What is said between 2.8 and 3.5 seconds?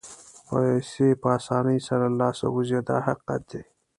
دا حقیقت